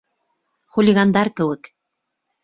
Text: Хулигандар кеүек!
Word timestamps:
Хулигандар 0.77 1.31
кеүек! 1.39 1.69